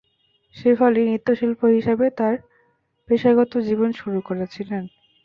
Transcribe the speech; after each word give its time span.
শেফালী 0.55 1.01
নৃত্যশিল্পী 1.05 1.67
হিসাবে 1.77 2.05
তার 2.19 2.35
পেশাগত 3.09 3.51
জীবন 3.67 3.89
শুরু 3.93 4.19
করেছিলেন। 4.27 4.83